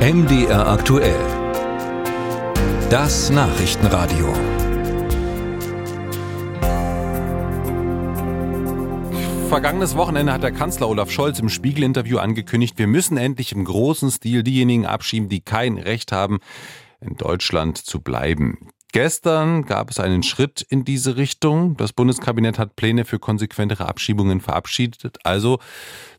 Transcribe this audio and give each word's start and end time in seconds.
MDR 0.00 0.66
aktuell. 0.66 1.20
Das 2.88 3.28
Nachrichtenradio. 3.28 4.32
Vergangenes 9.50 9.98
Wochenende 9.98 10.32
hat 10.32 10.42
der 10.42 10.52
Kanzler 10.52 10.88
Olaf 10.88 11.10
Scholz 11.10 11.38
im 11.38 11.50
Spiegel-Interview 11.50 12.16
angekündigt, 12.16 12.78
wir 12.78 12.86
müssen 12.86 13.18
endlich 13.18 13.52
im 13.52 13.66
großen 13.66 14.10
Stil 14.10 14.42
diejenigen 14.42 14.86
abschieben, 14.86 15.28
die 15.28 15.42
kein 15.42 15.76
Recht 15.76 16.12
haben, 16.12 16.38
in 17.02 17.16
Deutschland 17.16 17.76
zu 17.76 18.00
bleiben. 18.00 18.70
Gestern 18.92 19.66
gab 19.66 19.90
es 19.90 20.00
einen 20.00 20.24
Schritt 20.24 20.66
in 20.68 20.84
diese 20.84 21.16
Richtung. 21.16 21.76
Das 21.76 21.92
Bundeskabinett 21.92 22.58
hat 22.58 22.74
Pläne 22.74 23.04
für 23.04 23.20
konsequentere 23.20 23.86
Abschiebungen 23.86 24.40
verabschiedet. 24.40 25.18
Also 25.22 25.60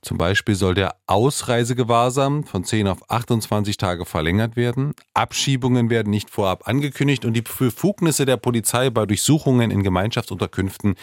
zum 0.01 0.17
Beispiel 0.17 0.55
soll 0.55 0.73
der 0.73 0.95
Ausreisegewahrsam 1.05 2.45
von 2.45 2.63
10 2.63 2.87
auf 2.87 3.11
28 3.11 3.75
Tage 3.75 4.05
verlängert 4.05 4.55
werden. 4.55 4.93
Abschiebungen 5.13 5.89
werden 5.89 6.10
nicht 6.11 6.29
vorab 6.29 6.65
angekündigt 6.65 7.25
und 7.25 7.33
die 7.33 7.41
Befugnisse 7.41 8.25
der 8.25 8.37
Polizei 8.37 8.89
bei 8.89 9.05
Durchsuchungen 9.05 9.69
in 9.69 9.83
Gemeinschaftsunterkünften, 9.83 10.96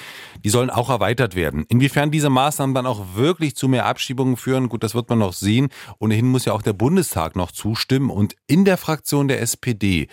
die 0.43 0.49
sollen 0.49 0.71
auch 0.71 0.89
erweitert 0.89 1.35
werden. 1.35 1.67
Inwiefern 1.69 2.11
diese 2.11 2.31
Maßnahmen 2.31 2.75
dann 2.75 2.87
auch 2.87 3.15
wirklich 3.15 3.57
zu 3.57 3.69
mehr 3.69 3.85
Abschiebungen 3.85 4.39
führen, 4.39 4.71
gut, 4.71 4.83
das 4.83 4.95
wird 4.95 5.11
man 5.11 5.19
noch 5.19 5.35
sehen. 5.35 5.69
Ohnehin 5.99 6.27
muss 6.29 6.47
ja 6.47 6.55
auch 6.55 6.63
der 6.63 6.73
Bundestag 6.73 7.37
noch 7.37 7.53
zustimmen 7.53 8.09
und 8.09 8.37
in 8.47 8.65
der 8.65 8.79
Fraktion 8.79 9.29
der 9.29 9.43
SPD 9.43 10.09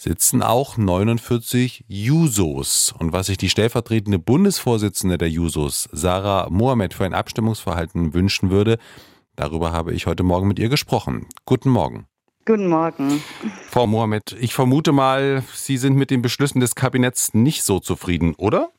sitzen 0.00 0.42
auch 0.42 0.78
49 0.78 1.84
Jusos. 1.86 2.94
Und 2.98 3.12
was 3.12 3.26
sich 3.26 3.36
die 3.36 3.50
stellvertretende 3.50 4.18
Bundesvorsitzende 4.18 5.18
der 5.18 5.28
Jusos, 5.28 5.88
Sarah 5.92 6.48
Mohamed, 6.48 6.94
für 6.94 7.04
ein 7.04 7.12
Abstimmungsverhalten 7.12 8.14
wünschen 8.14 8.50
würde, 8.50 8.78
darüber 9.36 9.72
habe 9.72 9.92
ich 9.92 10.06
heute 10.06 10.22
Morgen 10.22 10.48
mit 10.48 10.58
ihr 10.58 10.70
gesprochen. 10.70 11.26
Guten 11.44 11.68
Morgen. 11.68 12.06
Guten 12.46 12.68
Morgen. 12.68 13.22
Frau 13.68 13.86
Mohamed, 13.86 14.34
ich 14.40 14.54
vermute 14.54 14.92
mal, 14.92 15.44
Sie 15.52 15.76
sind 15.76 15.96
mit 15.96 16.10
den 16.10 16.22
Beschlüssen 16.22 16.60
des 16.60 16.74
Kabinetts 16.74 17.34
nicht 17.34 17.62
so 17.62 17.78
zufrieden, 17.78 18.34
oder? 18.36 18.70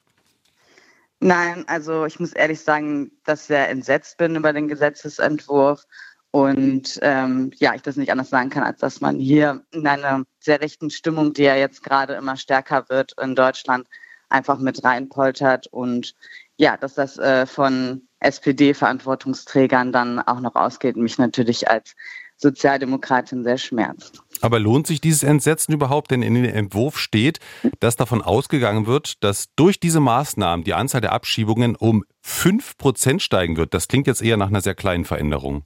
Nein, 1.20 1.66
also 1.68 2.06
ich 2.08 2.20
muss 2.20 2.34
ehrlich 2.34 2.62
sagen, 2.62 3.12
dass 3.26 3.42
ich 3.42 3.48
sehr 3.48 3.70
entsetzt 3.70 4.18
bin 4.18 4.36
über 4.36 4.54
den 4.54 4.68
Gesetzesentwurf 4.68 5.86
und 6.32 7.00
ähm, 7.04 7.52
ja, 7.58 7.76
ich 7.76 7.84
das 7.84 7.96
nicht 7.96 8.12
anders 8.12 8.32
sagen 8.32 8.50
kann, 8.50 8.64
als 8.64 8.80
dass 8.80 9.02
man 9.02 9.20
hier 9.20 9.64
in 9.72 9.86
einer 9.86 10.26
sehr 10.44 10.62
rechten 10.62 10.90
Stimmung, 10.90 11.34
die 11.34 11.44
ja 11.44 11.56
jetzt 11.56 11.84
gerade 11.84 12.14
immer 12.14 12.38
stärker 12.38 12.86
wird 12.90 13.14
in 13.22 13.36
Deutschland, 13.36 13.88
einfach 14.30 14.60
mit 14.60 14.84
reinpoltert 14.84 15.68
und 15.68 16.16
ja, 16.58 16.78
dass 16.78 16.96
das 16.96 17.18
äh, 17.18 17.46
von 17.46 18.04
SPD-Verantwortungsträgern 18.20 19.92
dann 19.92 20.20
auch 20.20 20.40
noch 20.40 20.56
ausgeht 20.56 20.96
mich 20.96 21.18
natürlich 21.18 21.70
als 21.70 21.96
Sozialdemokratin 22.38 23.44
sehr 23.44 23.58
schmerzt. 23.58 24.22
Aber 24.42 24.60
lohnt 24.60 24.88
sich 24.88 25.00
dieses 25.00 25.24
Entsetzen 25.24 25.74
überhaupt? 25.74 26.10
Denn 26.12 26.24
in 26.24 26.34
dem 26.34 26.46
Entwurf 26.46 26.98
steht, 26.98 27.40
dass 27.80 27.96
davon 27.96 28.22
ausgegangen 28.22 28.88
wird, 28.88 29.24
dass 29.24 29.54
durch 29.56 29.80
diese 29.80 30.00
Maßnahmen 30.00 30.64
die 30.64 30.74
Anzahl 30.74 31.02
der 31.02 31.14
Abschiebungen 31.14 31.76
um 31.76 32.04
fünf 32.22 32.78
Prozent 32.78 33.22
steigen 33.22 33.58
wird. 33.58 33.74
Das 33.74 33.88
klingt 33.88 34.08
jetzt 34.08 34.24
eher 34.24 34.38
nach 34.38 34.48
einer 34.48 34.62
sehr 34.62 34.76
kleinen 34.76 35.06
Veränderung. 35.06 35.64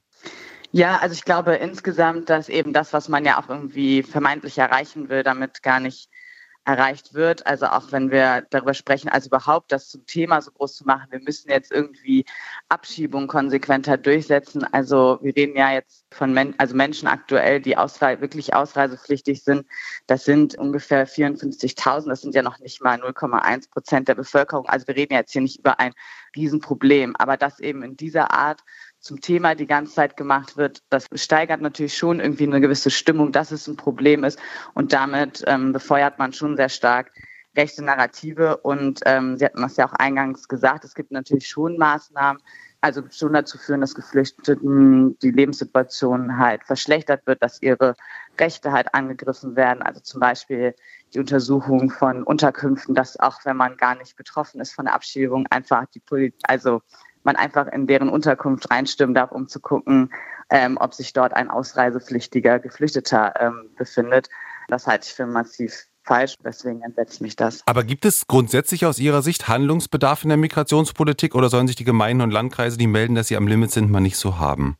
Ja, 0.71 0.97
also 0.97 1.13
ich 1.13 1.23
glaube 1.23 1.55
insgesamt, 1.55 2.29
dass 2.29 2.49
eben 2.49 2.73
das, 2.73 2.93
was 2.93 3.09
man 3.09 3.25
ja 3.25 3.39
auch 3.39 3.49
irgendwie 3.49 4.03
vermeintlich 4.03 4.57
erreichen 4.57 5.09
will, 5.09 5.23
damit 5.23 5.63
gar 5.63 5.79
nicht 5.79 6.09
erreicht 6.65 7.13
wird. 7.13 7.45
Also 7.45 7.67
auch 7.67 7.91
wenn 7.91 8.11
wir 8.11 8.45
darüber 8.49 8.73
sprechen, 8.73 9.07
also 9.09 9.27
überhaupt 9.27 9.71
das 9.71 9.87
zum 9.87 10.05
Thema 10.05 10.41
so 10.41 10.51
groß 10.51 10.75
zu 10.75 10.85
machen, 10.85 11.07
wir 11.11 11.19
müssen 11.19 11.49
jetzt 11.49 11.71
irgendwie 11.71 12.25
Abschiebung 12.69 13.27
konsequenter 13.27 13.97
durchsetzen. 13.97 14.63
Also 14.73 15.19
wir 15.21 15.35
reden 15.35 15.55
ja 15.55 15.71
jetzt 15.71 16.05
von 16.11 16.33
Men 16.33 16.55
also 16.57 16.75
Menschen 16.75 17.07
aktuell, 17.07 17.61
die 17.61 17.77
ausrei 17.77 18.19
wirklich 18.19 18.53
ausreisepflichtig 18.55 19.43
sind. 19.43 19.65
Das 20.07 20.25
sind 20.25 20.55
ungefähr 20.57 21.07
54.000. 21.07 22.09
Das 22.09 22.21
sind 22.21 22.33
ja 22.33 22.41
noch 22.41 22.59
nicht 22.59 22.81
mal 22.81 22.99
0,1 22.99 23.69
Prozent 23.69 24.07
der 24.07 24.15
Bevölkerung. 24.15 24.67
Also 24.67 24.87
wir 24.87 24.95
reden 24.95 25.13
jetzt 25.13 25.33
hier 25.33 25.41
nicht 25.41 25.59
über 25.59 25.79
ein 25.79 25.93
Riesenproblem. 26.35 27.15
Aber 27.15 27.37
das 27.37 27.59
eben 27.59 27.83
in 27.83 27.95
dieser 27.95 28.31
Art 28.31 28.61
zum 29.05 29.21
Thema 29.21 29.53
die 29.53 29.67
ganze 29.67 29.93
Zeit 29.93 30.17
gemacht 30.17 30.57
wird, 30.57 30.81
das 30.89 31.07
steigert 31.13 31.61
natürlich 31.61 31.95
schon 31.95 32.19
irgendwie 32.19 32.47
eine 32.47 32.59
gewisse 32.59 32.89
Stimmung, 32.89 33.31
dass 33.31 33.51
es 33.51 33.67
ein 33.67 33.75
Problem 33.75 34.23
ist. 34.23 34.39
Und 34.73 34.93
damit 34.93 35.43
ähm, 35.45 35.73
befeuert 35.73 36.17
man 36.17 36.33
schon 36.33 36.57
sehr 36.57 36.69
stark 36.69 37.11
rechte 37.55 37.83
Narrative. 37.83 38.57
Und 38.57 39.01
ähm, 39.05 39.37
Sie 39.37 39.45
hatten 39.45 39.61
das 39.61 39.77
ja 39.77 39.87
auch 39.87 39.93
eingangs 39.93 40.47
gesagt, 40.47 40.85
es 40.85 40.95
gibt 40.95 41.11
natürlich 41.11 41.47
schon 41.47 41.77
Maßnahmen, 41.77 42.41
also 42.81 43.03
schon 43.11 43.33
dazu 43.33 43.59
führen, 43.59 43.81
dass 43.81 43.93
Geflüchteten 43.93 45.19
die 45.19 45.31
Lebenssituation 45.31 46.39
halt 46.39 46.63
verschlechtert 46.63 47.27
wird, 47.27 47.43
dass 47.43 47.61
ihre 47.61 47.95
Rechte 48.39 48.71
halt 48.71 48.95
angegriffen 48.95 49.55
werden. 49.55 49.83
Also 49.83 49.99
zum 49.99 50.19
Beispiel 50.19 50.73
die 51.13 51.19
Untersuchung 51.19 51.91
von 51.91 52.23
Unterkünften, 52.23 52.95
dass 52.95 53.19
auch 53.19 53.45
wenn 53.45 53.55
man 53.55 53.77
gar 53.77 53.93
nicht 53.95 54.17
betroffen 54.17 54.61
ist 54.61 54.73
von 54.73 54.85
der 54.85 54.95
Abschiebung, 54.95 55.45
einfach 55.51 55.85
die 55.93 55.99
Polizei, 55.99 56.39
also 56.47 56.81
man 57.25 57.35
einfach 57.35 57.67
in 57.67 57.87
deren 57.87 58.09
Unterkunft 58.09 58.69
reinstimmen 58.71 59.13
darf, 59.13 59.31
um 59.31 59.47
zu 59.47 59.59
gucken, 59.59 60.11
ähm, 60.49 60.77
ob 60.79 60.93
sich 60.93 61.13
dort 61.13 61.33
ein 61.33 61.49
ausreisepflichtiger 61.49 62.59
Geflüchteter 62.59 63.33
ähm, 63.39 63.69
befindet. 63.77 64.29
Das 64.67 64.87
halte 64.87 65.07
ich 65.07 65.13
für 65.13 65.25
massiv 65.25 65.87
falsch, 66.03 66.35
deswegen 66.43 66.81
entsetzt 66.81 67.21
mich 67.21 67.35
das. 67.35 67.61
Aber 67.65 67.83
gibt 67.83 68.05
es 68.05 68.27
grundsätzlich 68.27 68.85
aus 68.85 68.99
Ihrer 68.99 69.21
Sicht 69.21 69.47
Handlungsbedarf 69.47 70.23
in 70.23 70.29
der 70.29 70.37
Migrationspolitik 70.37 71.35
oder 71.35 71.49
sollen 71.49 71.67
sich 71.67 71.75
die 71.75 71.83
Gemeinden 71.83 72.21
und 72.21 72.31
Landkreise, 72.31 72.77
die 72.77 72.87
melden, 72.87 73.15
dass 73.15 73.27
sie 73.27 73.37
am 73.37 73.47
Limit 73.47 73.71
sind, 73.71 73.91
mal 73.91 73.99
nicht 73.99 74.17
so 74.17 74.37
haben? 74.37 74.77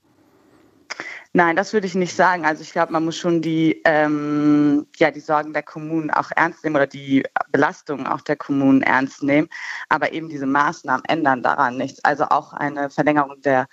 Nein, 1.35 1.57
das 1.57 1.73
würde 1.73 1.85
ich 1.85 1.96
nicht 1.96 2.16
sagen. 2.16 2.46
Also 2.46 2.62
ich 2.62 2.72
glaube, 2.72 2.94
man 2.94 3.03
muss 3.03 3.18
schon 3.18 3.41
die, 3.41 3.81
ähm, 3.84 4.88
ja, 4.96 5.12
die 5.12 5.19
Sorgen 5.19 5.51
der 5.51 5.63
Kommunen 5.63 6.09
auch 6.09 6.31
ernst 6.34 6.63
nehmen 6.63 6.78
oder 6.78 6.88
die 6.88 7.25
Belastungen 7.51 8.07
auch 8.07 8.22
der 8.22 8.38
Kommunen 8.38 8.81
ernst 8.81 9.22
nehmen. 9.22 9.50
Aber 9.90 10.13
eben 10.13 10.29
diese 10.29 10.46
Maßnahmen 10.46 11.03
ändern 11.09 11.44
daran 11.44 11.75
nichts. 11.75 12.00
Also 12.06 12.23
auch 12.29 12.53
eine 12.53 12.90
Verlängerung 12.90 13.41
der 13.41 13.68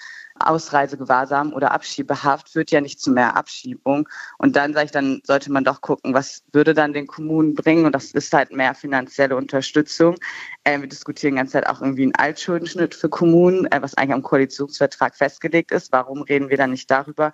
Ausreisegewahrsam 0.47 1.53
oder 1.53 1.73
Abschiebehaft 1.73 2.49
führt 2.49 2.71
ja 2.71 2.81
nicht 2.81 3.01
zu 3.01 3.11
mehr 3.11 3.37
Abschiebung. 3.37 4.09
Und 4.39 4.57
dann 4.57 4.73
sage 4.73 4.87
ich, 4.87 4.91
dann 4.91 5.21
sollte 5.25 5.51
man 5.51 5.65
doch 5.65 5.81
gucken, 5.81 6.15
was 6.15 6.43
würde 6.53 6.75
dann 6.75 6.93
den 6.93 7.07
Kommunen 7.07 7.55
bringen. 7.55 7.87
Und 7.87 7.95
das 7.95 8.13
ist 8.13 8.33
halt 8.33 8.53
mehr 8.53 8.75
finanzielle 8.75 9.37
Unterstützung. 9.37 10.17
Äh, 10.65 10.81
wir 10.81 10.89
diskutieren 10.89 11.37
ganze 11.37 11.53
Zeit 11.53 11.67
auch 11.67 11.81
irgendwie 11.81 12.05
einen 12.05 12.15
Altschuldenschnitt 12.15 12.95
für 12.95 13.09
Kommunen, 13.09 13.67
äh, 13.67 13.81
was 13.81 13.95
eigentlich 13.97 14.15
am 14.15 14.23
Koalitionsvertrag 14.23 15.15
festgelegt 15.15 15.73
ist. 15.73 15.93
Warum 15.93 16.23
reden 16.23 16.49
wir 16.49 16.57
dann 16.57 16.71
nicht 16.71 16.91
darüber? 16.91 17.33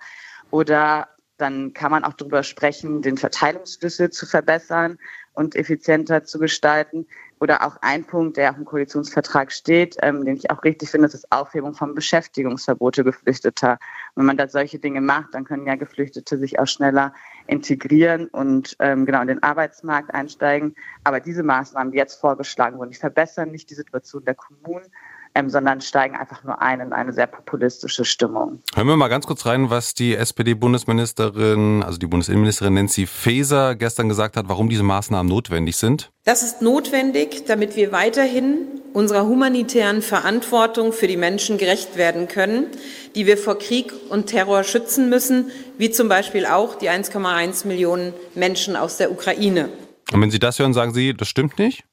Oder 0.51 1.07
dann 1.39 1.73
kann 1.73 1.91
man 1.91 2.03
auch 2.03 2.13
darüber 2.13 2.43
sprechen, 2.43 3.01
den 3.01 3.17
Verteilungsschlüssel 3.17 4.09
zu 4.09 4.25
verbessern 4.25 4.97
und 5.33 5.55
effizienter 5.55 6.23
zu 6.23 6.37
gestalten. 6.37 7.07
Oder 7.39 7.65
auch 7.65 7.77
ein 7.81 8.03
Punkt, 8.03 8.35
der 8.35 8.51
auch 8.51 8.57
im 8.57 8.65
Koalitionsvertrag 8.65 9.53
steht, 9.53 9.95
ähm, 10.01 10.25
den 10.25 10.35
ich 10.35 10.51
auch 10.51 10.63
richtig 10.65 10.89
finde, 10.89 11.07
das 11.07 11.13
ist 11.13 11.31
Aufhebung 11.31 11.73
von 11.73 11.95
Beschäftigungsverbote 11.95 13.05
Geflüchteter. 13.05 13.79
Wenn 14.15 14.25
man 14.25 14.35
da 14.35 14.49
solche 14.49 14.79
Dinge 14.79 14.99
macht, 14.99 15.33
dann 15.33 15.45
können 15.45 15.65
ja 15.65 15.75
Geflüchtete 15.75 16.37
sich 16.37 16.59
auch 16.59 16.67
schneller 16.67 17.13
integrieren 17.47 18.27
und 18.27 18.75
ähm, 18.79 19.05
genau 19.05 19.21
in 19.21 19.29
den 19.29 19.41
Arbeitsmarkt 19.41 20.13
einsteigen. 20.13 20.75
Aber 21.05 21.21
diese 21.21 21.43
Maßnahmen, 21.43 21.93
die 21.93 21.97
jetzt 21.97 22.19
vorgeschlagen 22.19 22.77
wurden, 22.77 22.91
die 22.91 22.97
verbessern 22.97 23.51
nicht 23.51 23.69
die 23.69 23.75
Situation 23.75 24.25
der 24.25 24.35
Kommunen, 24.35 24.91
ähm, 25.35 25.49
sondern 25.49 25.81
steigen 25.81 26.15
einfach 26.15 26.43
nur 26.43 26.61
ein 26.61 26.79
in 26.79 26.93
eine 26.93 27.13
sehr 27.13 27.27
populistische 27.27 28.05
Stimmung. 28.05 28.61
Hören 28.75 28.87
wir 28.87 28.95
mal 28.95 29.07
ganz 29.07 29.27
kurz 29.27 29.45
rein, 29.45 29.69
was 29.69 29.93
die 29.93 30.15
SPD-Bundesministerin, 30.15 31.83
also 31.83 31.97
die 31.97 32.07
Bundesinnenministerin 32.07 32.73
Nancy 32.73 33.05
Faeser 33.05 33.75
gestern 33.75 34.09
gesagt 34.09 34.37
hat, 34.37 34.49
warum 34.49 34.69
diese 34.69 34.83
Maßnahmen 34.83 35.29
notwendig 35.29 35.77
sind. 35.77 36.11
Das 36.25 36.43
ist 36.43 36.61
notwendig, 36.61 37.45
damit 37.45 37.75
wir 37.75 37.91
weiterhin 37.91 38.67
unserer 38.93 39.25
humanitären 39.25 40.01
Verantwortung 40.01 40.93
für 40.93 41.07
die 41.07 41.17
Menschen 41.17 41.57
gerecht 41.57 41.95
werden 41.95 42.27
können, 42.27 42.67
die 43.15 43.25
wir 43.25 43.37
vor 43.37 43.57
Krieg 43.57 43.93
und 44.09 44.27
Terror 44.27 44.63
schützen 44.63 45.09
müssen, 45.09 45.51
wie 45.77 45.91
zum 45.91 46.09
Beispiel 46.09 46.45
auch 46.45 46.75
die 46.75 46.89
1,1 46.89 47.67
Millionen 47.67 48.13
Menschen 48.35 48.75
aus 48.75 48.97
der 48.97 49.11
Ukraine. 49.11 49.69
Und 50.11 50.21
wenn 50.21 50.31
Sie 50.31 50.39
das 50.39 50.57
hören, 50.57 50.73
sagen 50.73 50.93
Sie, 50.93 51.13
das 51.13 51.27
stimmt 51.27 51.59
nicht? 51.59 51.83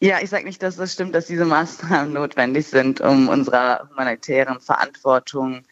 Ja, 0.00 0.18
ich 0.20 0.28
sage 0.28 0.44
nicht, 0.44 0.62
dass 0.62 0.76
das 0.76 0.92
stimmt, 0.92 1.14
dass 1.14 1.26
diese 1.26 1.46
Maßnahmen 1.46 2.12
notwendig 2.12 2.66
sind, 2.66 3.00
um 3.00 3.28
unserer 3.28 3.88
humanitären 3.90 4.60
Verantwortung 4.60 5.62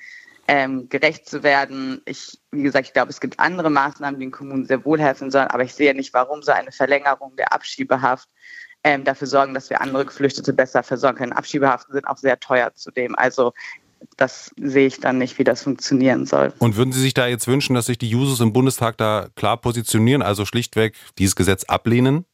ähm, 0.48 0.88
gerecht 0.88 1.28
zu 1.28 1.42
werden. 1.42 2.00
Ich, 2.06 2.38
wie 2.50 2.62
gesagt, 2.62 2.86
ich 2.86 2.92
glaube, 2.92 3.10
es 3.10 3.20
gibt 3.20 3.38
andere 3.38 3.70
Maßnahmen, 3.70 4.18
die 4.18 4.26
den 4.26 4.32
Kommunen 4.32 4.64
sehr 4.64 4.84
wohl 4.84 5.00
helfen 5.00 5.30
sollen, 5.30 5.48
aber 5.48 5.64
ich 5.64 5.74
sehe 5.74 5.94
nicht, 5.94 6.14
warum 6.14 6.42
so 6.42 6.52
eine 6.52 6.72
Verlängerung 6.72 7.36
der 7.36 7.52
Abschiebehaft 7.52 8.28
ähm, 8.82 9.04
dafür 9.04 9.26
sorgen, 9.26 9.54
dass 9.54 9.70
wir 9.70 9.80
andere 9.80 10.04
Geflüchtete 10.06 10.52
besser 10.52 10.82
versorgen 10.82 11.18
können. 11.18 11.32
Abschiebehaften 11.32 11.94
sind 11.94 12.06
auch 12.06 12.18
sehr 12.18 12.38
teuer 12.40 12.74
zudem. 12.74 13.14
Also 13.16 13.52
das 14.18 14.52
sehe 14.56 14.86
ich 14.86 15.00
dann 15.00 15.18
nicht, 15.18 15.38
wie 15.38 15.44
das 15.44 15.62
funktionieren 15.62 16.26
soll. 16.26 16.52
Und 16.58 16.76
würden 16.76 16.92
Sie 16.92 17.00
sich 17.00 17.14
da 17.14 17.26
jetzt 17.26 17.46
wünschen, 17.46 17.74
dass 17.74 17.86
sich 17.86 17.98
die 17.98 18.08
Jusos 18.08 18.40
im 18.40 18.52
Bundestag 18.52 18.98
da 18.98 19.28
klar 19.34 19.56
positionieren, 19.56 20.20
also 20.20 20.44
schlichtweg 20.44 20.94
dieses 21.18 21.36
Gesetz 21.36 21.64
ablehnen? 21.64 22.26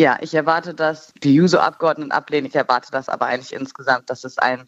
Ja, 0.00 0.16
ich 0.22 0.32
erwarte, 0.32 0.72
dass 0.72 1.12
die 1.22 1.34
Juso-Abgeordneten 1.34 2.10
ablehnen. 2.10 2.46
Ich 2.46 2.54
erwarte 2.54 2.90
das 2.90 3.10
aber 3.10 3.26
eigentlich 3.26 3.52
insgesamt, 3.52 4.08
dass 4.08 4.24
es 4.24 4.38
ein 4.38 4.66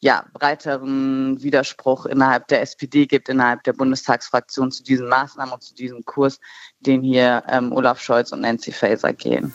ja, 0.00 0.26
breiteren 0.34 1.42
Widerspruch 1.42 2.04
innerhalb 2.04 2.46
der 2.48 2.60
SPD 2.60 3.06
gibt, 3.06 3.30
innerhalb 3.30 3.62
der 3.62 3.72
Bundestagsfraktion 3.72 4.70
zu 4.70 4.82
diesen 4.84 5.08
Maßnahmen 5.08 5.54
und 5.54 5.62
zu 5.62 5.74
diesem 5.74 6.04
Kurs, 6.04 6.38
den 6.80 7.00
hier 7.00 7.42
ähm, 7.48 7.72
Olaf 7.72 8.02
Scholz 8.02 8.32
und 8.32 8.42
Nancy 8.42 8.70
Faeser 8.70 9.14
gehen. 9.14 9.54